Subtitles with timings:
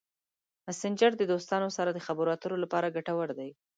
[0.65, 3.49] مسېنجر د دوستانو سره د خبرو اترو لپاره ګټور دی.